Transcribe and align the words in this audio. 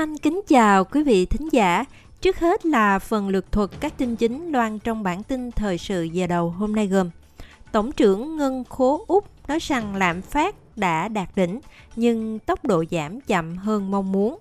Anh 0.00 0.18
kính 0.18 0.40
chào 0.48 0.84
quý 0.84 1.02
vị 1.02 1.26
thính 1.26 1.48
giả. 1.52 1.84
Trước 2.20 2.38
hết 2.38 2.66
là 2.66 2.98
phần 2.98 3.28
lược 3.28 3.52
thuật 3.52 3.70
các 3.80 3.98
tin 3.98 4.16
chính 4.16 4.52
loan 4.52 4.78
trong 4.78 5.02
bản 5.02 5.22
tin 5.22 5.50
thời 5.50 5.78
sự 5.78 6.02
giờ 6.02 6.26
đầu 6.26 6.50
hôm 6.50 6.74
nay 6.74 6.86
gồm 6.86 7.10
Tổng 7.72 7.92
trưởng 7.92 8.36
Ngân 8.36 8.64
khố 8.64 9.04
Úc 9.08 9.48
nói 9.48 9.58
rằng 9.58 9.96
lạm 9.96 10.22
phát 10.22 10.76
đã 10.76 11.08
đạt 11.08 11.28
đỉnh, 11.36 11.60
nhưng 11.96 12.38
tốc 12.38 12.64
độ 12.64 12.84
giảm 12.90 13.20
chậm 13.20 13.56
hơn 13.56 13.90
mong 13.90 14.12
muốn. 14.12 14.38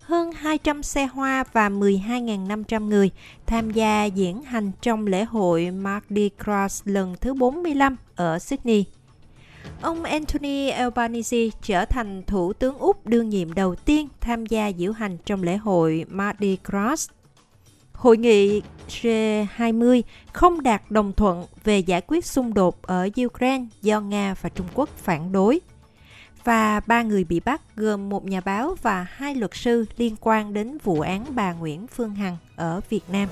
Hơn 0.00 0.32
200 0.32 0.82
xe 0.82 1.06
hoa 1.06 1.44
và 1.52 1.68
12.500 1.68 2.88
người 2.88 3.10
tham 3.46 3.70
gia 3.70 4.04
diễn 4.04 4.42
hành 4.42 4.72
trong 4.80 5.06
lễ 5.06 5.24
hội 5.24 5.70
Mardi 5.70 6.30
Gras 6.38 6.82
lần 6.84 7.16
thứ 7.20 7.34
45 7.34 7.96
ở 8.14 8.38
Sydney. 8.38 8.84
Ông 9.80 10.02
Anthony 10.02 10.68
Albanese 10.68 11.48
trở 11.62 11.84
thành 11.84 12.22
thủ 12.26 12.52
tướng 12.52 12.78
Úc 12.78 13.06
đương 13.06 13.28
nhiệm 13.28 13.54
đầu 13.54 13.74
tiên 13.74 14.08
tham 14.20 14.46
gia 14.46 14.72
diễu 14.78 14.92
hành 14.92 15.18
trong 15.24 15.42
lễ 15.42 15.56
hội 15.56 16.04
Mardi 16.08 16.58
Gras. 16.64 17.08
Hội 17.92 18.16
nghị 18.16 18.62
G20 18.88 20.02
không 20.32 20.62
đạt 20.62 20.90
đồng 20.90 21.12
thuận 21.12 21.44
về 21.64 21.78
giải 21.78 22.02
quyết 22.06 22.26
xung 22.26 22.54
đột 22.54 22.82
ở 22.82 23.08
Ukraine 23.24 23.64
do 23.82 24.00
Nga 24.00 24.34
và 24.40 24.48
Trung 24.48 24.66
Quốc 24.74 24.88
phản 24.96 25.32
đối. 25.32 25.60
Và 26.44 26.80
ba 26.86 27.02
người 27.02 27.24
bị 27.24 27.40
bắt 27.40 27.76
gồm 27.76 28.08
một 28.08 28.24
nhà 28.24 28.40
báo 28.40 28.76
và 28.82 29.06
hai 29.10 29.34
luật 29.34 29.50
sư 29.54 29.84
liên 29.96 30.16
quan 30.20 30.54
đến 30.54 30.78
vụ 30.84 31.00
án 31.00 31.24
bà 31.28 31.52
Nguyễn 31.52 31.86
Phương 31.86 32.14
Hằng 32.14 32.36
ở 32.56 32.80
Việt 32.90 33.04
Nam. 33.08 33.28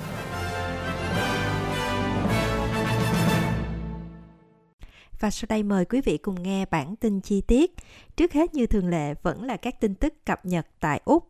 Và 5.20 5.30
sau 5.30 5.46
đây 5.48 5.62
mời 5.62 5.84
quý 5.84 6.00
vị 6.00 6.18
cùng 6.18 6.42
nghe 6.42 6.66
bản 6.66 6.96
tin 6.96 7.20
chi 7.20 7.40
tiết. 7.40 7.74
Trước 8.16 8.32
hết 8.32 8.54
như 8.54 8.66
thường 8.66 8.88
lệ 8.88 9.14
vẫn 9.22 9.44
là 9.44 9.56
các 9.56 9.80
tin 9.80 9.94
tức 9.94 10.24
cập 10.24 10.46
nhật 10.46 10.66
tại 10.80 11.00
Úc. 11.04 11.28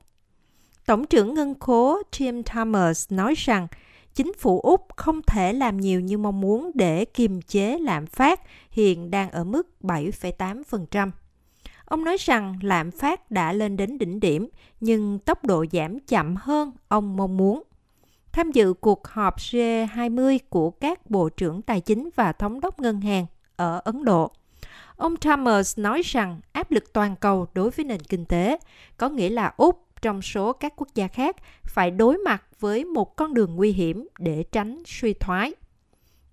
Tổng 0.87 1.07
trưởng 1.07 1.35
ngân 1.35 1.55
khố 1.61 2.03
Jim 2.13 2.43
Thomas 2.43 3.13
nói 3.13 3.35
rằng 3.37 3.67
chính 4.15 4.33
phủ 4.39 4.61
Úc 4.61 4.97
không 4.97 5.23
thể 5.27 5.53
làm 5.53 5.77
nhiều 5.77 6.01
như 6.01 6.19
mong 6.19 6.41
muốn 6.41 6.71
để 6.75 7.05
kiềm 7.05 7.43
chế 7.43 7.79
lạm 7.79 8.07
phát 8.07 8.41
hiện 8.71 9.11
đang 9.11 9.31
ở 9.31 9.45
mức 9.45 9.69
7,8%. 9.81 11.11
Ông 11.85 12.05
nói 12.05 12.17
rằng 12.21 12.59
lạm 12.63 12.91
phát 12.91 13.31
đã 13.31 13.53
lên 13.53 13.77
đến 13.77 13.99
đỉnh 13.99 14.21
điểm, 14.21 14.49
nhưng 14.81 15.19
tốc 15.19 15.45
độ 15.45 15.65
giảm 15.73 16.01
chậm 16.01 16.37
hơn 16.37 16.73
ông 16.89 17.17
mong 17.17 17.37
muốn. 17.37 17.63
Tham 18.33 18.53
dự 18.53 18.73
cuộc 18.73 19.09
họp 19.09 19.37
G20 19.37 20.39
của 20.49 20.71
các 20.71 21.11
bộ 21.11 21.29
trưởng 21.29 21.63
tài 21.63 21.81
chính 21.81 22.09
và 22.17 22.33
thống 22.33 22.61
đốc 22.61 22.81
ngân 22.81 23.01
hàng 23.01 23.27
ở 23.57 23.81
Ấn 23.85 24.05
Độ. 24.05 24.31
Ông 24.97 25.17
Thomas 25.17 25.79
nói 25.79 26.03
rằng 26.05 26.41
áp 26.53 26.71
lực 26.71 26.93
toàn 26.93 27.17
cầu 27.17 27.47
đối 27.55 27.71
với 27.71 27.85
nền 27.85 28.01
kinh 28.01 28.25
tế 28.25 28.59
có 28.97 29.09
nghĩa 29.09 29.31
là 29.31 29.53
Úc 29.57 29.87
trong 30.03 30.23
số 30.23 30.53
các 30.53 30.73
quốc 30.77 30.89
gia 30.95 31.09
khác 31.09 31.37
phải 31.65 31.91
đối 31.91 32.19
mặt 32.19 32.43
với 32.61 32.85
một 32.85 33.17
con 33.17 33.35
đường 33.35 33.57
nguy 33.57 33.73
hiểm 33.73 34.09
để 34.19 34.45
tránh 34.53 34.83
suy 34.87 35.13
thoái. 35.13 35.53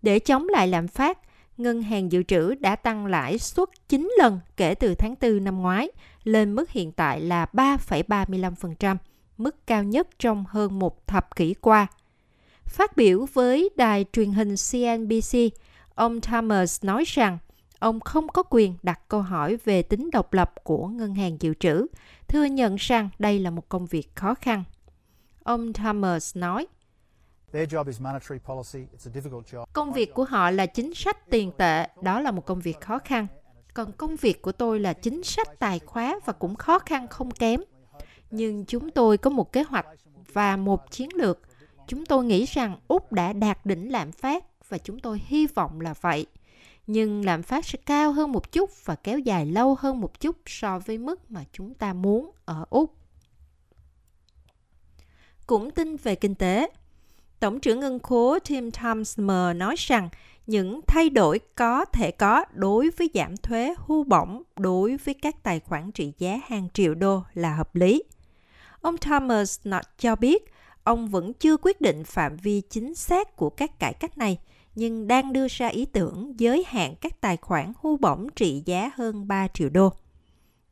Để 0.02 0.20
chống 0.20 0.50
lại 0.50 0.68
lạm 0.68 0.88
phát, 0.88 1.18
Ngân 1.60 1.82
hàng 1.82 2.12
dự 2.12 2.24
trữ 2.24 2.56
đã 2.56 2.76
tăng 2.76 3.06
lãi 3.06 3.38
suất 3.40 3.70
9 3.90 4.12
lần 4.18 4.40
kể 4.58 4.76
từ 4.76 4.96
tháng 4.96 5.16
4 5.22 5.44
năm 5.44 5.62
ngoái, 5.62 5.90
lên 6.24 6.56
mức 6.56 6.70
hiện 6.70 6.92
tại 6.92 7.22
là 7.22 7.46
3,35%, 7.54 8.96
mức 9.38 9.68
cao 9.68 9.84
nhất 9.84 10.08
trong 10.20 10.46
hơn 10.50 10.80
một 10.80 11.08
thập 11.08 11.36
kỷ 11.36 11.54
qua. 11.54 11.88
Phát 12.66 12.98
biểu 12.98 13.26
với 13.34 13.70
đài 13.76 14.06
truyền 14.14 14.32
hình 14.32 14.56
CNBC, 14.72 15.38
Ông 16.00 16.22
Thomas 16.22 16.84
nói 16.84 17.04
rằng 17.08 17.38
ông 17.80 18.00
không 18.00 18.28
có 18.28 18.44
quyền 18.50 18.76
đặt 18.84 19.00
câu 19.08 19.22
hỏi 19.22 19.58
về 19.66 19.82
tính 19.82 20.10
độc 20.12 20.34
lập 20.34 20.54
của 20.64 20.88
ngân 20.88 21.16
hàng 21.16 21.38
dự 21.40 21.54
trữ, 21.54 21.88
thừa 22.28 22.44
nhận 22.44 22.76
rằng 22.76 23.10
đây 23.20 23.40
là 23.40 23.50
một 23.50 23.70
công 23.70 23.86
việc 23.86 24.16
khó 24.16 24.34
khăn. 24.34 24.64
Ông 25.44 25.74
Thomas 25.74 26.38
nói, 26.38 26.68
Công 29.74 29.94
việc 29.94 30.14
của 30.14 30.24
họ 30.24 30.52
là 30.52 30.66
chính 30.66 30.94
sách 30.94 31.30
tiền 31.30 31.52
tệ, 31.58 31.88
đó 32.02 32.20
là 32.20 32.32
một 32.32 32.46
công 32.46 32.60
việc 32.60 32.82
khó 32.82 33.00
khăn. 33.00 33.28
Còn 33.74 33.92
công 33.92 34.16
việc 34.16 34.42
của 34.42 34.52
tôi 34.52 34.80
là 34.80 34.94
chính 34.94 35.24
sách 35.24 35.60
tài 35.60 35.80
khóa 35.80 36.20
và 36.26 36.34
cũng 36.34 36.56
khó 36.56 36.80
khăn 36.80 37.08
không 37.08 37.32
kém. 37.32 37.62
Nhưng 38.32 38.66
chúng 38.66 38.92
tôi 38.92 39.18
có 39.18 39.30
một 39.30 39.52
kế 39.52 39.64
hoạch 39.64 39.86
và 40.34 40.58
một 40.58 40.92
chiến 40.92 41.10
lược. 41.16 41.40
Chúng 41.88 42.06
tôi 42.06 42.26
nghĩ 42.26 42.46
rằng 42.46 42.80
Úc 42.88 43.12
đã 43.12 43.34
đạt 43.34 43.66
đỉnh 43.66 43.92
lạm 43.92 44.12
phát 44.12 44.46
và 44.70 44.78
chúng 44.78 45.00
tôi 45.00 45.22
hy 45.26 45.48
vọng 45.48 45.82
là 45.82 45.94
vậy. 46.02 46.26
Nhưng 46.88 47.26
lạm 47.26 47.44
phát 47.44 47.66
sẽ 47.66 47.80
cao 47.86 48.12
hơn 48.12 48.32
một 48.32 48.52
chút 48.52 48.86
và 48.86 48.96
kéo 48.96 49.20
dài 49.20 49.46
lâu 49.46 49.76
hơn 49.80 50.02
một 50.02 50.20
chút 50.20 50.36
so 50.46 50.80
với 50.80 50.98
mức 50.98 51.32
mà 51.32 51.44
chúng 51.52 51.74
ta 51.74 51.94
muốn 51.94 52.32
ở 52.46 52.66
Úc. 52.70 52.96
Cũng 55.48 55.72
tin 55.72 55.96
về 55.96 56.16
kinh 56.16 56.36
tế, 56.36 56.70
Tổng 57.40 57.60
trưởng 57.60 57.80
ngân 57.80 58.00
khố 58.00 58.40
Tim 58.40 58.72
Thompson 58.72 59.58
nói 59.58 59.76
rằng 59.78 60.10
những 60.48 60.82
thay 60.88 61.10
đổi 61.10 61.40
có 61.56 61.86
thể 61.86 62.12
có 62.12 62.46
đối 62.54 62.90
với 62.90 63.10
giảm 63.14 63.38
thuế 63.38 63.74
hưu 63.78 64.04
bổng 64.04 64.44
đối 64.58 64.98
với 64.98 65.14
các 65.14 65.44
tài 65.44 65.60
khoản 65.60 65.92
trị 65.92 66.14
giá 66.18 66.40
hàng 66.48 66.68
triệu 66.74 66.96
đô 66.96 67.24
là 67.34 67.56
hợp 67.56 67.76
lý. 67.76 68.04
Ông 68.82 68.98
Thomas 68.98 69.60
cho 69.98 70.16
biết 70.16 70.44
ông 70.84 71.08
vẫn 71.08 71.34
chưa 71.34 71.58
quyết 71.58 71.82
định 71.82 72.04
phạm 72.04 72.38
vi 72.38 72.62
chính 72.62 72.96
xác 72.96 73.36
của 73.36 73.50
các 73.50 73.80
cải 73.80 73.94
cách 73.94 74.18
này, 74.18 74.38
nhưng 74.80 75.08
đang 75.08 75.34
đưa 75.34 75.48
ra 75.48 75.68
ý 75.68 75.86
tưởng 75.86 76.34
giới 76.38 76.64
hạn 76.68 76.96
các 77.02 77.22
tài 77.22 77.38
khoản 77.38 77.74
hưu 77.82 77.98
bổng 77.98 78.28
trị 78.36 78.64
giá 78.66 78.92
hơn 78.96 79.28
3 79.28 79.48
triệu 79.48 79.70
đô. 79.70 79.94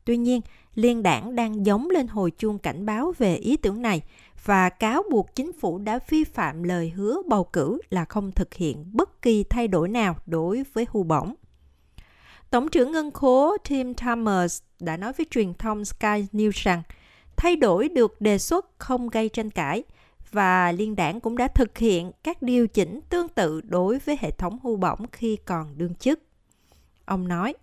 Tuy 0.04 0.16
nhiên, 0.16 0.40
liên 0.74 1.02
đảng 1.02 1.36
đang 1.36 1.66
giống 1.66 1.90
lên 1.90 2.06
hồi 2.06 2.30
chuông 2.30 2.58
cảnh 2.58 2.86
báo 2.86 3.12
về 3.18 3.36
ý 3.36 3.56
tưởng 3.56 3.82
này 3.82 4.02
và 4.44 4.68
cáo 4.68 5.02
buộc 5.10 5.34
chính 5.34 5.52
phủ 5.52 5.78
đã 5.78 5.98
vi 6.08 6.24
phạm 6.24 6.62
lời 6.62 6.90
hứa 6.90 7.22
bầu 7.28 7.44
cử 7.44 7.78
là 7.90 8.04
không 8.04 8.32
thực 8.32 8.54
hiện 8.54 8.90
bất 8.92 9.22
kỳ 9.22 9.44
thay 9.44 9.68
đổi 9.68 9.88
nào 9.88 10.16
đối 10.26 10.64
với 10.72 10.86
hưu 10.90 11.02
bổng. 11.02 11.34
Tổng 12.50 12.68
trưởng 12.68 12.92
ngân 12.92 13.10
khố 13.10 13.56
Tim 13.68 13.94
Thomas 13.94 14.62
đã 14.80 14.96
nói 14.96 15.12
với 15.12 15.26
truyền 15.30 15.54
thông 15.54 15.84
Sky 15.84 16.26
News 16.32 16.50
rằng 16.54 16.82
thay 17.36 17.56
đổi 17.56 17.88
được 17.88 18.20
đề 18.20 18.38
xuất 18.38 18.66
không 18.78 19.08
gây 19.08 19.28
tranh 19.28 19.50
cãi– 19.50 19.82
và 20.32 20.72
liên 20.72 20.96
đảng 20.96 21.20
cũng 21.20 21.36
đã 21.36 21.48
thực 21.48 21.78
hiện 21.78 22.10
các 22.24 22.42
điều 22.42 22.66
chỉnh 22.66 23.00
tương 23.10 23.28
tự 23.28 23.60
đối 23.60 23.98
với 23.98 24.18
hệ 24.20 24.30
thống 24.30 24.58
hưu 24.62 24.76
bổng 24.76 25.06
khi 25.12 25.36
còn 25.44 25.78
đương 25.78 25.94
chức. 25.94 26.20
Ông 27.04 27.28
nói, 27.28 27.54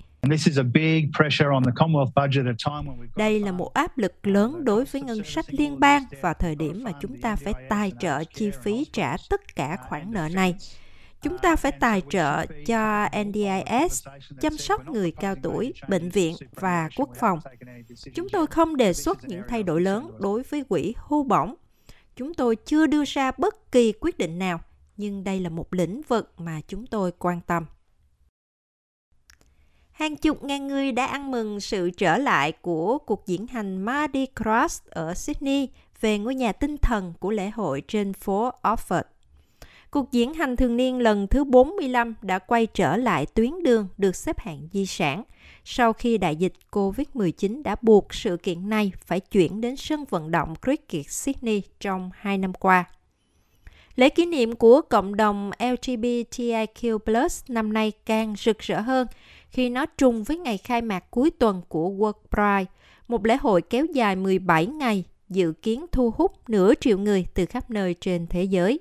đây 3.16 3.40
là 3.40 3.52
một 3.52 3.74
áp 3.74 3.98
lực 3.98 4.28
lớn 4.28 4.66
đối 4.66 4.86
với 4.86 5.02
ngân 5.02 5.24
sách 5.24 5.46
liên 5.50 5.80
bang 5.80 6.04
vào 6.22 6.34
thời 6.34 6.56
điểm 6.56 6.84
mà 6.84 6.92
chúng 7.02 7.18
ta 7.22 7.36
phải 7.36 7.54
tài 7.70 7.92
trợ 8.00 8.24
chi 8.24 8.52
phí 8.64 8.86
trả 8.94 9.16
tất 9.30 9.56
cả 9.56 9.78
khoản 9.90 10.12
nợ 10.12 10.30
này. 10.34 10.56
Chúng 11.22 11.38
ta 11.38 11.56
phải 11.56 11.72
tài 11.72 12.02
trợ 12.10 12.46
cho 12.66 13.08
NDIS, 13.26 14.08
chăm 14.42 14.58
sóc 14.58 14.88
người 14.88 15.12
cao 15.12 15.36
tuổi, 15.44 15.74
bệnh 15.90 16.10
viện 16.10 16.36
và 16.56 16.90
quốc 16.98 17.10
phòng. 17.20 17.40
Chúng 18.14 18.28
tôi 18.30 18.48
không 18.48 18.78
đề 18.78 18.94
xuất 18.94 19.24
những 19.24 19.42
thay 19.50 19.64
đổi 19.64 19.82
lớn 19.82 20.12
đối 20.20 20.44
với 20.44 20.64
quỹ 20.64 20.94
hưu 20.98 21.24
bổng 21.24 21.56
Chúng 22.16 22.34
tôi 22.34 22.56
chưa 22.56 22.88
đưa 22.88 23.04
ra 23.06 23.32
bất 23.38 23.72
kỳ 23.72 23.94
quyết 24.00 24.18
định 24.18 24.40
nào, 24.40 24.60
nhưng 24.98 25.24
đây 25.24 25.40
là 25.40 25.50
một 25.50 25.74
lĩnh 25.74 26.02
vực 26.08 26.34
mà 26.38 26.62
chúng 26.68 26.88
tôi 26.88 27.12
quan 27.20 27.42
tâm. 27.42 27.66
Hàng 29.92 30.16
chục 30.16 30.44
ngàn 30.44 30.68
người 30.68 30.92
đã 30.92 31.06
ăn 31.06 31.32
mừng 31.32 31.60
sự 31.60 31.90
trở 31.90 32.18
lại 32.18 32.52
của 32.52 32.98
cuộc 32.98 33.28
diễn 33.28 33.48
hành 33.48 33.82
Mardi 33.82 34.26
Gras 34.36 34.82
ở 34.90 35.14
Sydney 35.14 35.70
về 36.02 36.18
ngôi 36.18 36.36
nhà 36.36 36.52
tinh 36.52 36.78
thần 36.78 37.14
của 37.20 37.32
lễ 37.32 37.50
hội 37.50 37.84
trên 37.88 38.14
phố 38.14 38.52
Oxford. 38.64 39.04
Cuộc 39.92 40.12
diễn 40.12 40.34
hành 40.34 40.56
thường 40.56 40.78
niên 40.78 41.00
lần 41.00 41.28
thứ 41.28 41.44
45 41.44 42.16
đã 42.22 42.40
quay 42.40 42.66
trở 42.66 42.98
lại 42.98 43.26
tuyến 43.26 43.64
đường 43.64 43.88
được 43.98 44.16
xếp 44.16 44.40
hạng 44.40 44.68
di 44.74 44.86
sản 44.86 45.24
sau 45.68 45.94
khi 45.94 46.18
đại 46.18 46.36
dịch 46.36 46.54
COVID-19 46.72 47.64
đã 47.64 47.76
buộc 47.82 48.14
sự 48.14 48.38
kiện 48.38 48.70
này 48.70 48.92
phải 49.06 49.20
chuyển 49.20 49.62
đến 49.62 49.76
sân 49.76 50.06
vận 50.10 50.32
động 50.32 50.54
Cricket 50.62 51.12
Sydney 51.12 51.62
trong 51.80 52.10
hai 52.14 52.38
năm 52.38 52.54
qua. 52.54 52.86
Lễ 53.96 54.10
kỷ 54.10 54.26
niệm 54.26 54.56
của 54.56 54.82
cộng 54.82 55.16
đồng 55.16 55.52
LGBTIQ+ 55.60 57.00
năm 57.48 57.74
nay 57.74 57.92
càng 58.06 58.36
rực 58.38 58.60
rỡ 58.60 58.80
hơn 58.80 59.08
khi 59.50 59.70
nó 59.70 59.86
trùng 59.86 60.24
với 60.24 60.38
ngày 60.38 60.58
khai 60.58 60.82
mạc 60.82 61.12
cuối 61.12 61.30
tuần 61.30 61.62
của 61.70 61.90
World 61.90 62.14
Pride, 62.32 62.72
một 63.08 63.26
lễ 63.26 63.38
hội 63.42 63.62
kéo 63.62 63.86
dài 63.86 64.16
17 64.16 64.66
ngày, 64.66 65.04
dự 65.30 65.54
kiến 65.62 65.86
thu 65.92 66.14
hút 66.18 66.50
nửa 66.50 66.74
triệu 66.82 66.98
người 66.98 67.26
từ 67.34 67.46
khắp 67.46 67.70
nơi 67.70 67.96
trên 68.02 68.28
thế 68.28 68.44
giới 68.44 68.80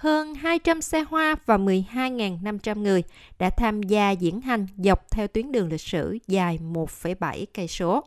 hơn 0.00 0.34
200 0.34 0.82
xe 0.82 1.00
hoa 1.00 1.36
và 1.46 1.58
12.500 1.58 2.78
người 2.80 3.02
đã 3.38 3.50
tham 3.50 3.82
gia 3.82 4.10
diễn 4.10 4.40
hành 4.40 4.66
dọc 4.76 5.10
theo 5.10 5.28
tuyến 5.28 5.52
đường 5.52 5.68
lịch 5.68 5.80
sử 5.80 6.18
dài 6.26 6.58
1,7 6.72 7.46
cây 7.54 7.68
số. 7.68 8.04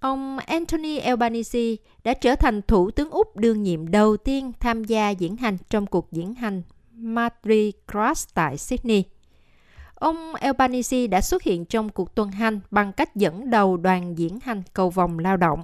Ông 0.00 0.38
Anthony 0.38 0.98
Albanese 0.98 1.76
đã 2.04 2.14
trở 2.14 2.36
thành 2.36 2.62
thủ 2.62 2.90
tướng 2.90 3.10
Úc 3.10 3.36
đương 3.36 3.62
nhiệm 3.62 3.90
đầu 3.90 4.16
tiên 4.16 4.52
tham 4.60 4.84
gia 4.84 5.10
diễn 5.10 5.36
hành 5.36 5.56
trong 5.70 5.86
cuộc 5.86 6.12
diễn 6.12 6.34
hành 6.34 6.62
Madrid 6.92 7.74
Cross 7.92 8.28
tại 8.34 8.58
Sydney. 8.58 9.04
Ông 9.94 10.34
Albanese 10.34 11.06
đã 11.06 11.20
xuất 11.20 11.42
hiện 11.42 11.64
trong 11.64 11.88
cuộc 11.88 12.14
tuần 12.14 12.30
hành 12.30 12.60
bằng 12.70 12.92
cách 12.92 13.16
dẫn 13.16 13.50
đầu 13.50 13.76
đoàn 13.76 14.18
diễn 14.18 14.38
hành 14.42 14.62
cầu 14.72 14.90
vòng 14.90 15.18
lao 15.18 15.36
động. 15.36 15.62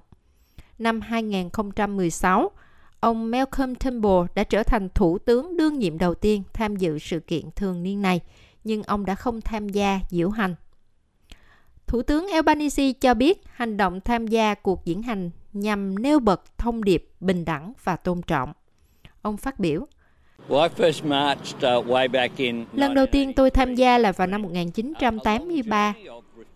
năm 0.78 1.00
2016, 1.00 2.50
ông 3.00 3.30
Malcolm 3.30 3.74
Turnbull 3.74 4.26
đã 4.34 4.44
trở 4.44 4.62
thành 4.62 4.88
thủ 4.94 5.18
tướng 5.18 5.56
đương 5.56 5.78
nhiệm 5.78 5.98
đầu 5.98 6.14
tiên 6.14 6.42
tham 6.52 6.76
dự 6.76 6.98
sự 6.98 7.20
kiện 7.20 7.50
thường 7.56 7.82
niên 7.82 8.02
này, 8.02 8.20
nhưng 8.64 8.82
ông 8.82 9.04
đã 9.04 9.14
không 9.14 9.40
tham 9.40 9.68
gia 9.68 10.00
diễu 10.10 10.30
hành. 10.30 10.54
Thủ 11.86 12.02
tướng 12.02 12.28
Albanese 12.32 12.92
cho 12.92 13.14
biết 13.14 13.42
hành 13.46 13.76
động 13.76 14.00
tham 14.00 14.26
gia 14.26 14.54
cuộc 14.54 14.84
diễn 14.84 15.02
hành 15.02 15.30
nhằm 15.52 16.02
nêu 16.02 16.20
bật 16.20 16.58
thông 16.58 16.84
điệp 16.84 17.10
bình 17.20 17.44
đẳng 17.44 17.72
và 17.84 17.96
tôn 17.96 18.22
trọng. 18.22 18.52
Ông 19.22 19.36
phát 19.36 19.58
biểu, 19.58 19.86
uh, 20.52 20.72
Lần 22.72 22.94
đầu 22.94 23.06
tiên 23.06 23.32
tôi 23.32 23.50
tham 23.50 23.74
gia 23.74 23.98
là 23.98 24.12
vào 24.12 24.26
năm 24.26 24.42
1983. 24.42 25.94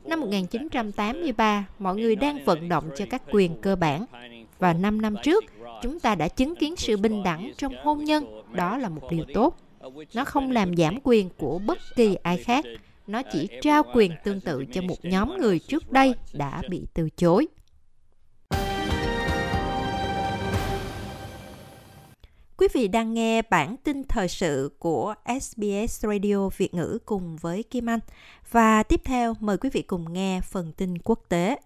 Năm 0.05 0.21
1983, 0.21 1.65
mọi 1.79 1.97
người 1.97 2.17
đang 2.17 2.45
vận 2.45 2.69
động 2.69 2.91
cho 2.97 3.05
các 3.11 3.23
quyền 3.31 3.61
cơ 3.61 3.77
bản. 3.77 4.05
Và 4.59 4.73
5 4.73 5.03
năm 5.03 5.15
trước, 5.23 5.45
chúng 5.83 6.01
ta 6.01 6.15
đã 6.15 6.29
chứng 6.29 6.57
kiến 6.57 6.77
sự 6.77 6.97
bình 6.97 7.23
đẳng 7.23 7.53
trong 7.57 7.73
hôn 7.83 8.05
nhân. 8.05 8.43
Đó 8.53 8.79
là 8.79 8.89
một 8.89 9.03
điều 9.11 9.25
tốt. 9.35 9.57
Nó 10.15 10.25
không 10.25 10.51
làm 10.51 10.77
giảm 10.77 10.99
quyền 11.05 11.29
của 11.39 11.59
bất 11.59 11.79
kỳ 11.97 12.15
ai 12.15 12.37
khác. 12.37 12.65
Nó 13.07 13.23
chỉ 13.33 13.49
trao 13.63 13.83
quyền 13.95 14.13
tương 14.25 14.41
tự 14.41 14.65
cho 14.73 14.83
một 14.83 14.97
nhóm 15.03 15.37
người 15.39 15.59
trước 15.59 15.93
đây 15.93 16.15
đã 16.33 16.63
bị 16.71 16.87
từ 16.95 17.09
chối. 17.17 17.47
Quý 22.57 22.69
vị 22.73 22.89
đang 22.89 23.15
nghe 23.15 23.43
bản 23.43 23.77
tin 23.77 24.05
thời 24.05 24.29
sự 24.29 24.71
của 24.79 25.15
SBS 25.41 26.05
Radio 26.07 26.49
Việt 26.49 26.75
ngữ 26.75 26.99
cùng 27.05 27.37
với 27.37 27.63
Kim 27.63 27.91
Anh. 27.91 28.01
Và 28.51 28.83
tiếp 28.83 29.01
theo, 29.05 29.35
mời 29.41 29.57
quý 29.57 29.71
vị 29.73 29.83
cùng 29.83 30.13
nghe 30.13 30.41
phần 30.41 30.73
tin 30.73 30.99
quốc 30.99 31.21
tế. 31.29 31.57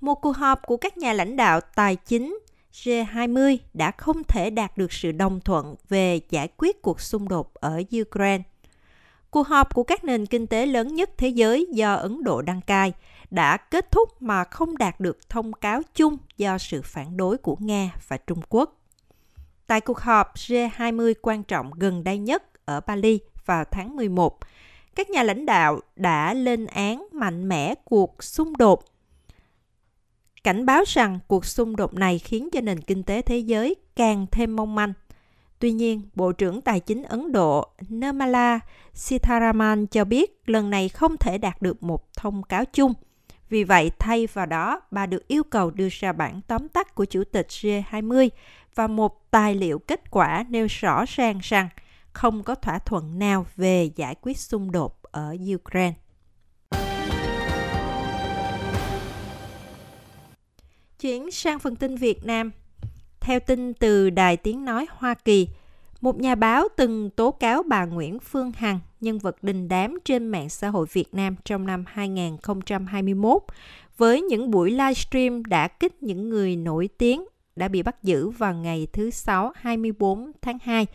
Một 0.00 0.14
cuộc 0.14 0.36
họp 0.36 0.66
của 0.66 0.76
các 0.76 0.98
nhà 0.98 1.12
lãnh 1.12 1.36
đạo 1.36 1.60
tài 1.74 1.96
chính 1.96 2.38
G20 2.82 3.56
đã 3.74 3.90
không 3.90 4.24
thể 4.24 4.50
đạt 4.50 4.78
được 4.78 4.92
sự 4.92 5.12
đồng 5.12 5.40
thuận 5.40 5.74
về 5.88 6.20
giải 6.30 6.48
quyết 6.56 6.82
cuộc 6.82 7.00
xung 7.00 7.28
đột 7.28 7.54
ở 7.54 7.82
Ukraine. 8.00 8.42
Cuộc 9.30 9.48
họp 9.48 9.74
của 9.74 9.82
các 9.82 10.04
nền 10.04 10.26
kinh 10.26 10.46
tế 10.46 10.66
lớn 10.66 10.94
nhất 10.94 11.10
thế 11.16 11.28
giới 11.28 11.66
do 11.72 11.94
Ấn 11.94 12.24
Độ 12.24 12.42
đăng 12.42 12.60
cai 12.60 12.92
đã 13.30 13.56
kết 13.56 13.90
thúc 13.90 14.22
mà 14.22 14.44
không 14.44 14.78
đạt 14.78 15.00
được 15.00 15.28
thông 15.28 15.52
cáo 15.52 15.82
chung 15.94 16.16
do 16.36 16.58
sự 16.58 16.82
phản 16.82 17.16
đối 17.16 17.36
của 17.36 17.56
Nga 17.60 17.90
và 18.08 18.16
Trung 18.16 18.40
Quốc. 18.48 18.80
Tại 19.66 19.80
cuộc 19.80 19.98
họp 19.98 20.34
G20 20.34 21.14
quan 21.22 21.42
trọng 21.42 21.70
gần 21.70 22.04
đây 22.04 22.18
nhất 22.18 22.42
ở 22.64 22.80
Bali 22.80 23.20
vào 23.46 23.64
tháng 23.64 23.96
11, 23.96 24.38
các 24.94 25.10
nhà 25.10 25.22
lãnh 25.22 25.46
đạo 25.46 25.80
đã 25.96 26.34
lên 26.34 26.66
án 26.66 27.08
mạnh 27.12 27.48
mẽ 27.48 27.74
cuộc 27.84 28.24
xung 28.24 28.56
đột 28.56 28.84
cảnh 30.46 30.66
báo 30.66 30.82
rằng 30.86 31.18
cuộc 31.26 31.44
xung 31.44 31.76
đột 31.76 31.94
này 31.94 32.18
khiến 32.18 32.48
cho 32.52 32.60
nền 32.60 32.80
kinh 32.80 33.02
tế 33.02 33.22
thế 33.22 33.38
giới 33.38 33.74
càng 33.96 34.26
thêm 34.30 34.56
mong 34.56 34.74
manh. 34.74 34.92
Tuy 35.58 35.72
nhiên, 35.72 36.02
Bộ 36.14 36.32
trưởng 36.32 36.60
Tài 36.60 36.80
chính 36.80 37.02
Ấn 37.02 37.32
Độ 37.32 37.66
Nirmala 37.88 38.60
Sitharaman 38.94 39.86
cho 39.86 40.04
biết 40.04 40.42
lần 40.46 40.70
này 40.70 40.88
không 40.88 41.16
thể 41.16 41.38
đạt 41.38 41.62
được 41.62 41.82
một 41.82 42.14
thông 42.16 42.42
cáo 42.42 42.64
chung. 42.64 42.94
Vì 43.48 43.64
vậy, 43.64 43.90
thay 43.98 44.26
vào 44.26 44.46
đó, 44.46 44.80
bà 44.90 45.06
được 45.06 45.28
yêu 45.28 45.42
cầu 45.42 45.70
đưa 45.70 45.88
ra 45.90 46.12
bản 46.12 46.40
tóm 46.46 46.68
tắt 46.68 46.94
của 46.94 47.04
Chủ 47.04 47.24
tịch 47.24 47.46
G20 47.48 48.28
và 48.74 48.86
một 48.86 49.30
tài 49.30 49.54
liệu 49.54 49.78
kết 49.78 50.10
quả 50.10 50.44
nêu 50.48 50.66
rõ 50.70 51.04
ràng 51.08 51.38
rằng 51.42 51.68
không 52.12 52.42
có 52.42 52.54
thỏa 52.54 52.78
thuận 52.78 53.18
nào 53.18 53.46
về 53.56 53.90
giải 53.96 54.14
quyết 54.22 54.38
xung 54.38 54.72
đột 54.72 55.02
ở 55.02 55.36
Ukraine. 55.54 55.94
Chuyển 61.00 61.30
sang 61.30 61.58
phần 61.58 61.76
tin 61.76 61.96
Việt 61.96 62.24
Nam. 62.24 62.50
Theo 63.20 63.40
tin 63.40 63.74
từ 63.74 64.10
Đài 64.10 64.36
Tiếng 64.36 64.64
Nói 64.64 64.86
Hoa 64.90 65.14
Kỳ, 65.14 65.48
một 66.00 66.20
nhà 66.20 66.34
báo 66.34 66.68
từng 66.76 67.10
tố 67.10 67.30
cáo 67.30 67.62
bà 67.62 67.84
Nguyễn 67.84 68.18
Phương 68.18 68.52
Hằng, 68.52 68.80
nhân 69.00 69.18
vật 69.18 69.42
đình 69.42 69.68
đám 69.68 69.98
trên 70.04 70.28
mạng 70.28 70.48
xã 70.48 70.68
hội 70.68 70.86
Việt 70.92 71.14
Nam 71.14 71.36
trong 71.44 71.66
năm 71.66 71.84
2021, 71.88 73.42
với 73.96 74.22
những 74.22 74.50
buổi 74.50 74.70
livestream 74.70 75.44
đã 75.44 75.68
kích 75.68 76.02
những 76.02 76.28
người 76.28 76.56
nổi 76.56 76.88
tiếng 76.98 77.24
đã 77.56 77.68
bị 77.68 77.82
bắt 77.82 78.02
giữ 78.02 78.28
vào 78.28 78.54
ngày 78.54 78.86
thứ 78.92 79.10
Sáu 79.10 79.52
24 79.56 80.32
tháng 80.42 80.58
2 80.62 80.86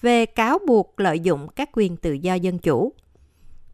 về 0.00 0.26
cáo 0.26 0.58
buộc 0.66 1.00
lợi 1.00 1.20
dụng 1.20 1.48
các 1.56 1.70
quyền 1.72 1.96
tự 1.96 2.12
do 2.12 2.34
dân 2.34 2.58
chủ. 2.58 2.92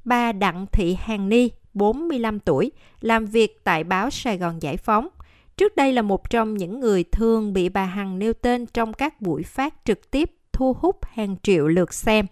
Bà 0.04 0.32
Đặng 0.32 0.66
Thị 0.72 0.96
Hàng 1.00 1.28
Ni, 1.28 1.48
45 1.74 2.40
tuổi, 2.40 2.72
làm 3.00 3.26
việc 3.26 3.64
tại 3.64 3.84
báo 3.84 4.10
Sài 4.10 4.38
Gòn 4.38 4.62
Giải 4.62 4.76
Phóng, 4.76 5.08
Trước 5.56 5.76
đây 5.76 5.92
là 5.92 6.02
một 6.02 6.30
trong 6.30 6.54
những 6.54 6.80
người 6.80 7.04
thường 7.04 7.52
bị 7.52 7.68
bà 7.68 7.84
Hằng 7.84 8.18
nêu 8.18 8.32
tên 8.32 8.66
trong 8.66 8.92
các 8.92 9.20
buổi 9.20 9.42
phát 9.42 9.74
trực 9.84 10.10
tiếp 10.10 10.30
thu 10.52 10.76
hút 10.80 10.96
hàng 11.04 11.36
triệu 11.42 11.68
lượt 11.68 11.94
xem. 11.94 12.26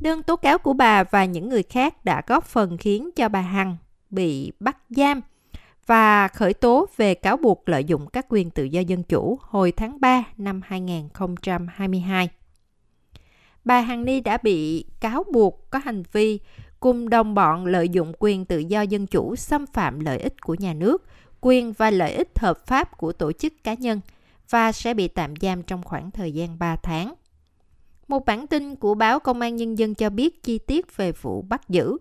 Đơn 0.00 0.22
tố 0.22 0.36
cáo 0.36 0.58
của 0.58 0.72
bà 0.72 1.04
và 1.04 1.24
những 1.24 1.48
người 1.48 1.62
khác 1.62 2.04
đã 2.04 2.22
góp 2.26 2.44
phần 2.44 2.76
khiến 2.76 3.10
cho 3.16 3.28
bà 3.28 3.40
Hằng 3.40 3.76
bị 4.10 4.52
bắt 4.60 4.76
giam 4.88 5.20
và 5.86 6.28
khởi 6.28 6.54
tố 6.54 6.86
về 6.96 7.14
cáo 7.14 7.36
buộc 7.36 7.68
lợi 7.68 7.84
dụng 7.84 8.06
các 8.06 8.26
quyền 8.28 8.50
tự 8.50 8.64
do 8.64 8.80
dân 8.80 9.02
chủ 9.02 9.38
hồi 9.42 9.72
tháng 9.72 10.00
3 10.00 10.24
năm 10.36 10.60
2022. 10.64 12.28
Bà 13.64 13.80
Hằng 13.80 14.04
Ni 14.04 14.20
đã 14.20 14.38
bị 14.42 14.84
cáo 15.00 15.24
buộc 15.32 15.70
có 15.70 15.80
hành 15.84 16.02
vi 16.12 16.40
cùng 16.80 17.08
đồng 17.08 17.34
bọn 17.34 17.66
lợi 17.66 17.88
dụng 17.88 18.12
quyền 18.18 18.44
tự 18.44 18.58
do 18.58 18.82
dân 18.82 19.06
chủ 19.06 19.36
xâm 19.36 19.66
phạm 19.66 20.00
lợi 20.00 20.18
ích 20.18 20.40
của 20.40 20.56
nhà 20.58 20.74
nước, 20.74 21.04
quyền 21.44 21.72
và 21.72 21.90
lợi 21.90 22.12
ích 22.12 22.38
hợp 22.38 22.66
pháp 22.66 22.98
của 22.98 23.12
tổ 23.12 23.32
chức 23.32 23.52
cá 23.64 23.74
nhân 23.74 24.00
và 24.50 24.72
sẽ 24.72 24.94
bị 24.94 25.08
tạm 25.08 25.34
giam 25.40 25.62
trong 25.62 25.82
khoảng 25.82 26.10
thời 26.10 26.32
gian 26.32 26.58
3 26.58 26.76
tháng. 26.76 27.14
Một 28.08 28.26
bản 28.26 28.46
tin 28.46 28.76
của 28.76 28.94
báo 28.94 29.20
Công 29.20 29.40
an 29.40 29.56
Nhân 29.56 29.78
dân 29.78 29.94
cho 29.94 30.10
biết 30.10 30.42
chi 30.42 30.58
tiết 30.58 30.96
về 30.96 31.12
vụ 31.12 31.42
bắt 31.42 31.68
giữ, 31.68 31.96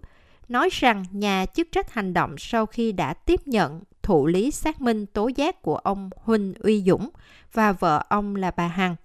nói 0.48 0.70
rằng 0.72 1.06
nhà 1.12 1.46
chức 1.46 1.68
trách 1.72 1.92
hành 1.92 2.14
động 2.14 2.36
sau 2.38 2.66
khi 2.66 2.92
đã 2.92 3.14
tiếp 3.14 3.48
nhận 3.48 3.82
thụ 4.04 4.28
lý 4.28 4.52
xác 4.52 4.82
minh 4.82 5.06
tố 5.06 5.30
giác 5.36 5.62
của 5.62 5.76
ông 5.76 6.10
Huỳnh 6.16 6.54
Uy 6.60 6.84
Dũng 6.84 7.10
và 7.54 7.72
vợ 7.72 8.06
ông 8.10 8.36
là 8.36 8.52
bà 8.52 8.68
Hằng, 8.68 8.96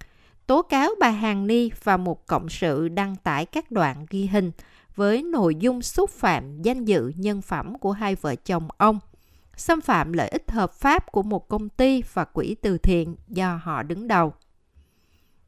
tố 0.47 0.61
cáo 0.61 0.89
bà 0.99 1.09
Hằng 1.09 1.47
Ni 1.47 1.69
và 1.83 1.97
một 1.97 2.27
cộng 2.27 2.49
sự 2.49 2.87
đăng 2.87 3.15
tải 3.15 3.45
các 3.45 3.71
đoạn 3.71 4.05
ghi 4.09 4.25
hình 4.25 4.51
với 4.95 5.23
nội 5.23 5.55
dung 5.55 5.81
xúc 5.81 6.09
phạm 6.09 6.61
danh 6.61 6.85
dự 6.85 7.11
nhân 7.15 7.41
phẩm 7.41 7.77
của 7.79 7.91
hai 7.91 8.15
vợ 8.15 8.35
chồng 8.35 8.67
ông– 8.77 8.99
xâm 9.57 9.81
phạm 9.81 10.13
lợi 10.13 10.27
ích 10.27 10.51
hợp 10.51 10.73
pháp 10.73 11.11
của 11.11 11.23
một 11.23 11.47
công 11.47 11.69
ty 11.69 12.03
và 12.13 12.25
quỹ 12.25 12.55
từ 12.61 12.77
thiện 12.77 13.15
do 13.27 13.59
họ 13.63 13.83
đứng 13.83 14.07
đầu. 14.07 14.33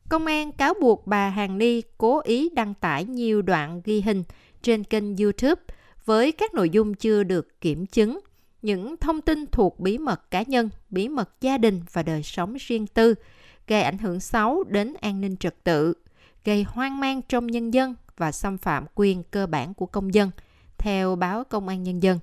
Công 0.10 0.26
an 0.26 0.52
cáo 0.52 0.74
buộc 0.82 1.08
bà 1.08 1.30
Hàng 1.30 1.58
Ni 1.58 1.82
cố 1.98 2.22
ý 2.24 2.50
đăng 2.50 2.74
tải 2.74 3.06
nhiều 3.06 3.42
đoạn 3.42 3.82
ghi 3.84 4.02
hình 4.02 4.24
trên 4.62 4.84
kênh 4.84 5.18
YouTube 5.18 5.62
với 6.06 6.32
các 6.32 6.54
nội 6.54 6.70
dung 6.70 6.94
chưa 6.94 7.24
được 7.24 7.62
kiểm 7.62 7.86
chứng, 7.86 8.20
những 8.62 8.98
thông 8.98 9.22
tin 9.22 9.46
thuộc 9.48 9.80
bí 9.80 9.98
mật 9.98 10.32
cá 10.32 10.42
nhân, 10.42 10.70
bí 10.90 11.08
mật 11.08 11.42
gia 11.42 11.58
đình 11.58 11.82
và 11.94 12.04
đời 12.04 12.24
sống 12.24 12.56
riêng 12.60 12.88
tư, 12.88 13.16
gây 13.68 13.82
ảnh 13.82 13.98
hưởng 13.98 14.20
xấu 14.20 14.64
đến 14.64 14.94
an 15.02 15.22
ninh 15.22 15.38
trật 15.38 15.64
tự, 15.64 15.94
gây 16.46 16.64
hoang 16.64 17.00
mang 17.00 17.22
trong 17.22 17.48
nhân 17.48 17.74
dân 17.74 17.96
và 18.18 18.32
xâm 18.32 18.58
phạm 18.58 18.86
quyền 18.96 19.24
cơ 19.24 19.48
bản 19.48 19.74
của 19.74 19.86
công 19.86 20.14
dân, 20.14 20.32
theo 20.78 21.16
báo 21.16 21.44
Công 21.44 21.68
an 21.68 21.84
Nhân 21.84 22.04
dân. 22.04 22.20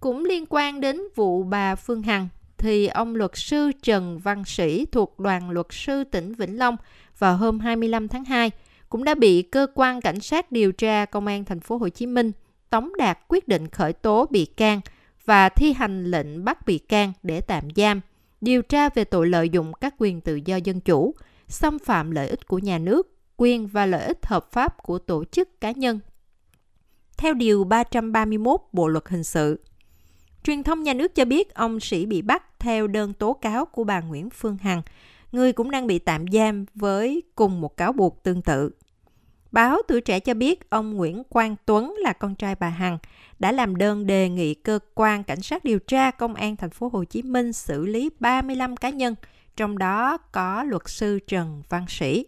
Cũng 0.00 0.24
liên 0.24 0.44
quan 0.48 0.80
đến 0.80 1.00
vụ 1.14 1.42
bà 1.42 1.74
Phương 1.74 2.02
Hằng, 2.02 2.28
thì 2.58 2.86
ông 2.86 3.16
luật 3.16 3.30
sư 3.34 3.72
Trần 3.82 4.18
Văn 4.18 4.44
Sĩ 4.44 4.86
thuộc 4.86 5.20
đoàn 5.20 5.50
luật 5.50 5.66
sư 5.70 6.04
tỉnh 6.04 6.34
Vĩnh 6.34 6.58
Long 6.58 6.76
vào 7.18 7.36
hôm 7.36 7.60
25 7.60 8.08
tháng 8.08 8.24
2 8.24 8.50
cũng 8.88 9.04
đã 9.04 9.14
bị 9.14 9.42
cơ 9.42 9.66
quan 9.74 10.00
cảnh 10.00 10.20
sát 10.20 10.52
điều 10.52 10.72
tra 10.72 11.04
công 11.04 11.26
an 11.26 11.44
thành 11.44 11.60
phố 11.60 11.76
Hồ 11.76 11.88
Chí 11.88 12.06
Minh 12.06 12.32
tống 12.70 12.96
đạt 12.98 13.18
quyết 13.28 13.48
định 13.48 13.68
khởi 13.68 13.92
tố 13.92 14.26
bị 14.30 14.46
can 14.46 14.80
và 15.24 15.48
thi 15.48 15.72
hành 15.72 16.04
lệnh 16.04 16.44
bắt 16.44 16.66
bị 16.66 16.78
can 16.78 17.12
để 17.22 17.40
tạm 17.40 17.64
giam, 17.76 18.00
điều 18.40 18.62
tra 18.62 18.88
về 18.88 19.04
tội 19.04 19.26
lợi 19.26 19.48
dụng 19.48 19.72
các 19.80 19.94
quyền 19.98 20.20
tự 20.20 20.40
do 20.44 20.56
dân 20.56 20.80
chủ, 20.80 21.14
xâm 21.48 21.78
phạm 21.78 22.10
lợi 22.10 22.28
ích 22.28 22.46
của 22.46 22.58
nhà 22.58 22.78
nước, 22.78 23.16
quyền 23.36 23.66
và 23.66 23.86
lợi 23.86 24.06
ích 24.06 24.26
hợp 24.26 24.52
pháp 24.52 24.82
của 24.82 24.98
tổ 24.98 25.24
chức 25.24 25.60
cá 25.60 25.70
nhân. 25.70 26.00
Theo 27.16 27.34
Điều 27.34 27.64
331 27.64 28.60
Bộ 28.72 28.88
Luật 28.88 29.08
Hình 29.08 29.24
sự, 29.24 29.60
Truyền 30.46 30.62
thông 30.62 30.82
nhà 30.82 30.94
nước 30.94 31.14
cho 31.14 31.24
biết 31.24 31.54
ông 31.54 31.80
Sĩ 31.80 32.06
bị 32.06 32.22
bắt 32.22 32.58
theo 32.58 32.86
đơn 32.86 33.12
tố 33.12 33.32
cáo 33.32 33.64
của 33.64 33.84
bà 33.84 34.00
Nguyễn 34.00 34.30
Phương 34.30 34.56
Hằng, 34.56 34.82
người 35.32 35.52
cũng 35.52 35.70
đang 35.70 35.86
bị 35.86 35.98
tạm 35.98 36.24
giam 36.32 36.64
với 36.74 37.22
cùng 37.34 37.60
một 37.60 37.76
cáo 37.76 37.92
buộc 37.92 38.22
tương 38.22 38.42
tự. 38.42 38.70
Báo 39.52 39.78
Tuổi 39.88 40.00
Trẻ 40.00 40.20
cho 40.20 40.34
biết 40.34 40.70
ông 40.70 40.94
Nguyễn 40.94 41.24
Quang 41.24 41.56
Tuấn 41.66 41.94
là 41.98 42.12
con 42.12 42.34
trai 42.34 42.54
bà 42.54 42.68
Hằng 42.68 42.98
đã 43.38 43.52
làm 43.52 43.76
đơn 43.76 44.06
đề 44.06 44.28
nghị 44.28 44.54
cơ 44.54 44.78
quan 44.94 45.24
cảnh 45.24 45.42
sát 45.42 45.64
điều 45.64 45.78
tra 45.78 46.10
công 46.10 46.34
an 46.34 46.56
thành 46.56 46.70
phố 46.70 46.90
Hồ 46.92 47.04
Chí 47.04 47.22
Minh 47.22 47.52
xử 47.52 47.86
lý 47.86 48.10
35 48.20 48.76
cá 48.76 48.90
nhân, 48.90 49.14
trong 49.56 49.78
đó 49.78 50.18
có 50.18 50.62
luật 50.62 50.82
sư 50.86 51.18
Trần 51.26 51.62
Văn 51.68 51.84
Sĩ. 51.88 52.26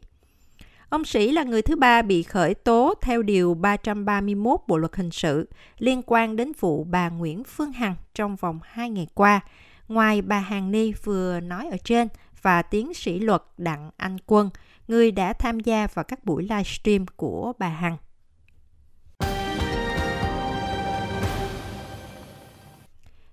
Ông 0.91 1.05
Sĩ 1.05 1.33
là 1.33 1.43
người 1.43 1.63
thứ 1.63 1.77
ba 1.77 2.03
bị 2.03 2.23
khởi 2.23 2.55
tố 2.55 2.95
theo 3.01 3.23
Điều 3.23 3.55
331 3.55 4.61
Bộ 4.69 4.77
Luật 4.77 4.97
Hình 4.97 5.11
sự 5.11 5.49
liên 5.79 6.03
quan 6.07 6.37
đến 6.37 6.53
vụ 6.61 6.85
bà 6.85 7.09
Nguyễn 7.09 7.45
Phương 7.45 7.73
Hằng 7.73 7.95
trong 8.15 8.37
vòng 8.37 8.61
2 8.63 8.91
ngày 8.91 9.07
qua, 9.15 9.41
Ngoài 9.89 10.23
bà 10.23 10.39
Hằng 10.39 10.71
Ni 10.71 10.93
vừa 11.05 11.41
nói 11.41 11.69
ở 11.71 11.77
trên 11.85 12.09
và 12.43 12.63
tiến 12.63 12.95
sĩ 12.95 13.19
luật 13.19 13.43
Đặng 13.59 13.91
Anh 13.97 14.17
Quân, 14.27 14.51
người 14.89 15.11
đã 15.11 15.33
tham 15.33 15.61
gia 15.61 15.87
vào 15.95 16.05
các 16.05 16.25
buổi 16.25 16.43
livestream 16.43 17.07
của 17.17 17.53
bà 17.59 17.69
Hằng. 17.69 17.97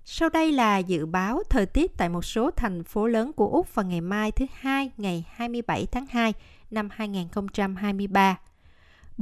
Sau 0.04 0.28
đây 0.28 0.52
là 0.52 0.78
dự 0.78 1.06
báo 1.06 1.42
thời 1.50 1.66
tiết 1.66 1.96
tại 1.96 2.08
một 2.08 2.24
số 2.24 2.50
thành 2.50 2.84
phố 2.84 3.06
lớn 3.06 3.32
của 3.32 3.48
Úc 3.48 3.74
vào 3.74 3.86
ngày 3.86 4.00
mai 4.00 4.32
thứ 4.32 4.44
hai 4.54 4.90
ngày 4.96 5.24
27 5.30 5.86
tháng 5.86 6.06
2 6.06 6.34
năm 6.70 6.88
2023. 6.92 8.38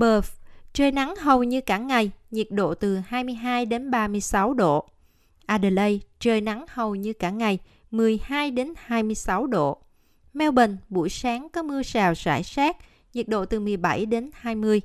Perth, 0.00 0.30
trời 0.72 0.92
nắng 0.92 1.16
hầu 1.16 1.44
như 1.44 1.60
cả 1.60 1.78
ngày, 1.78 2.10
nhiệt 2.30 2.46
độ 2.50 2.74
từ 2.74 2.98
22 3.06 3.66
đến 3.66 3.90
36 3.90 4.54
độ. 4.54 4.88
Adelaide, 5.46 6.06
trời 6.20 6.40
nắng 6.40 6.64
hầu 6.68 6.94
như 6.94 7.12
cả 7.12 7.30
ngày, 7.30 7.58
12 7.90 8.50
đến 8.50 8.72
26 8.76 9.46
độ. 9.46 9.78
Melbourne, 10.34 10.76
buổi 10.88 11.08
sáng 11.08 11.48
có 11.48 11.62
mưa 11.62 11.82
rào 11.82 12.12
rải 12.16 12.42
rác, 12.42 12.76
nhiệt 13.14 13.28
độ 13.28 13.44
từ 13.44 13.60
17 13.60 14.06
đến 14.06 14.30
20. 14.34 14.80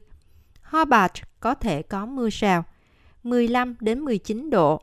Hobart 0.62 1.14
có 1.40 1.56
thể 1.56 1.82
có 1.82 2.06
mưa 2.06 2.30
rào, 2.32 2.64
15 3.24 3.76
đến 3.80 4.00
19 4.00 4.50
độ. 4.50 4.82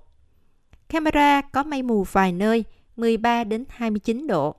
Canberra 0.88 1.40
có 1.40 1.62
mây 1.62 1.82
mù 1.82 2.04
vài 2.12 2.32
nơi, 2.32 2.64
13 2.96 3.44
đến 3.44 3.64
29 3.68 4.26
độ. 4.26 4.54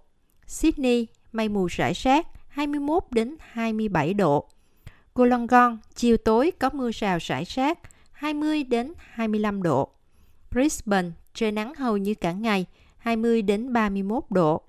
Sydney, 0.47 1.07
mây 1.31 1.49
mù 1.49 1.67
rải 1.67 1.93
rác, 1.93 2.27
21 2.57 3.03
đến 3.11 3.35
27 3.39 4.13
độ. 4.13 4.45
Wollongong, 5.13 5.77
chiều 5.95 6.17
tối 6.17 6.51
có 6.59 6.69
mưa 6.73 6.91
rào 6.93 7.17
rải 7.21 7.43
rác, 7.43 7.79
20 8.11 8.63
đến 8.63 8.93
25 8.97 9.63
độ. 9.63 9.89
Brisbane, 10.51 11.09
trời 11.33 11.51
nắng 11.51 11.73
hầu 11.75 11.97
như 11.97 12.13
cả 12.15 12.31
ngày, 12.31 12.65
20 12.97 13.41
đến 13.41 13.73
31 13.73 14.23
độ. 14.29 14.61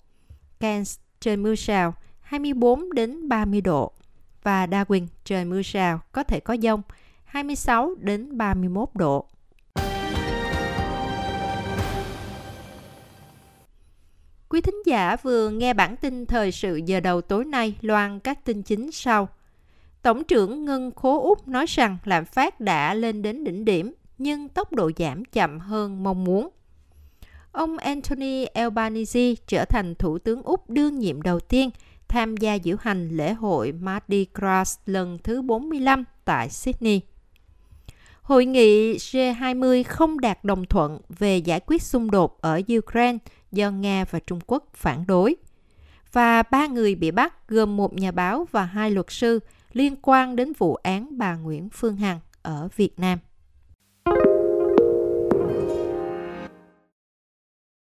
Cairns, 0.60 0.98
trời 1.20 1.36
mưa 1.36 1.54
rào, 1.54 1.94
24 2.20 2.92
đến 2.92 3.28
30 3.28 3.60
độ. 3.60 3.92
Và 4.42 4.66
Darwin, 4.66 5.06
trời 5.24 5.44
mưa 5.44 5.62
rào, 5.64 6.00
có 6.12 6.22
thể 6.22 6.40
có 6.40 6.56
dông, 6.62 6.82
26 7.24 7.94
đến 8.00 8.38
31 8.38 8.88
độ. 8.94 9.26
Quý 14.48 14.60
thính 14.60 14.82
giả 14.86 15.16
vừa 15.22 15.50
nghe 15.50 15.74
bản 15.74 15.96
tin 15.96 16.26
thời 16.26 16.52
sự 16.52 16.80
giờ 16.86 17.00
đầu 17.00 17.20
tối 17.20 17.44
nay 17.44 17.74
loan 17.80 18.20
các 18.20 18.44
tin 18.44 18.62
chính 18.62 18.92
sau. 18.92 19.28
Tổng 20.02 20.24
trưởng 20.24 20.64
Ngân 20.64 20.90
khố 20.96 21.22
Úc 21.22 21.48
nói 21.48 21.66
rằng 21.68 21.96
lạm 22.04 22.24
phát 22.24 22.60
đã 22.60 22.94
lên 22.94 23.22
đến 23.22 23.44
đỉnh 23.44 23.64
điểm, 23.64 23.92
nhưng 24.18 24.48
tốc 24.48 24.72
độ 24.72 24.90
giảm 24.96 25.24
chậm 25.24 25.58
hơn 25.58 26.02
mong 26.02 26.24
muốn. 26.24 26.48
Ông 27.52 27.78
Anthony 27.78 28.44
Albanese 28.44 29.34
trở 29.46 29.64
thành 29.64 29.94
Thủ 29.94 30.18
tướng 30.18 30.42
Úc 30.42 30.70
đương 30.70 30.98
nhiệm 30.98 31.22
đầu 31.22 31.40
tiên 31.40 31.70
tham 32.08 32.36
gia 32.36 32.58
diễu 32.58 32.76
hành 32.80 33.08
lễ 33.08 33.32
hội 33.32 33.72
Mardi 33.72 34.26
Gras 34.34 34.78
lần 34.86 35.18
thứ 35.24 35.42
45 35.42 36.04
tại 36.24 36.48
Sydney. 36.48 37.00
Hội 38.22 38.44
nghị 38.44 38.96
G20 38.96 39.84
không 39.86 40.20
đạt 40.20 40.44
đồng 40.44 40.64
thuận 40.64 41.00
về 41.08 41.38
giải 41.38 41.60
quyết 41.66 41.82
xung 41.82 42.10
đột 42.10 42.40
ở 42.40 42.60
Ukraine 42.78 43.18
do 43.52 43.70
Nga 43.70 44.04
và 44.10 44.18
Trung 44.18 44.40
Quốc 44.46 44.68
phản 44.74 45.04
đối. 45.06 45.36
Và 46.12 46.42
ba 46.42 46.66
người 46.66 46.94
bị 46.94 47.10
bắt 47.10 47.48
gồm 47.48 47.76
một 47.76 47.94
nhà 47.94 48.10
báo 48.10 48.46
và 48.50 48.64
hai 48.64 48.90
luật 48.90 49.06
sư 49.08 49.40
liên 49.72 49.96
quan 50.02 50.36
đến 50.36 50.52
vụ 50.58 50.74
án 50.74 51.18
bà 51.18 51.36
Nguyễn 51.36 51.68
Phương 51.72 51.96
Hằng 51.96 52.20
ở 52.42 52.68
Việt 52.76 52.98
Nam. 52.98 53.18